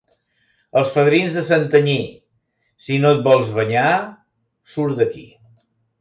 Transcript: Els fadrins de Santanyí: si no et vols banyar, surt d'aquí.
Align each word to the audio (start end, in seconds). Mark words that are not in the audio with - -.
Els 0.79 0.93
fadrins 0.93 1.35
de 1.39 1.43
Santanyí: 1.49 1.97
si 2.87 2.99
no 3.05 3.11
et 3.17 3.21
vols 3.29 3.55
banyar, 3.59 3.87
surt 4.77 5.01
d'aquí. 5.03 5.27